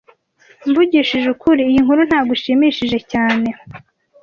Mvugishije 0.67 1.27
ukuri, 1.35 1.61
iyi 1.69 1.79
nkuru 1.83 2.01
ntago 2.09 2.31
ishimishije 2.37 2.97
cyane 3.11 3.47
cyane 3.57 3.79